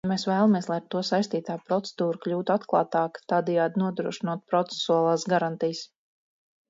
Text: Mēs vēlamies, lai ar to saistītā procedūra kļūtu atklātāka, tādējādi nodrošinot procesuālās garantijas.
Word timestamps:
Mēs 0.09 0.23
vēlamies, 0.27 0.67
lai 0.69 0.77
ar 0.79 0.85
to 0.93 1.01
saistītā 1.09 1.57
procedūra 1.67 2.21
kļūtu 2.23 2.55
atklātāka, 2.55 3.25
tādējādi 3.35 3.83
nodrošinot 3.83 4.43
procesuālās 4.55 5.31
garantijas. 5.35 5.85